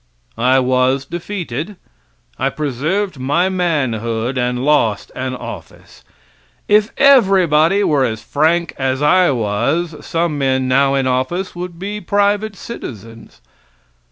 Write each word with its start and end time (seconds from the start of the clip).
I 0.39 0.57
was 0.57 1.05
defeated. 1.05 1.75
I 2.39 2.49
preserved 2.49 3.19
my 3.19 3.49
manhood 3.49 4.35
and 4.35 4.65
lost 4.65 5.11
an 5.15 5.35
office. 5.35 6.03
If 6.67 6.91
everybody 6.97 7.83
were 7.83 8.03
as 8.03 8.23
frank 8.23 8.73
as 8.79 9.03
I 9.03 9.29
was, 9.29 9.95
some 10.03 10.39
men 10.39 10.67
now 10.67 10.95
in 10.95 11.05
office 11.05 11.55
would 11.55 11.77
be 11.77 12.01
private 12.01 12.55
citizens. 12.55 13.41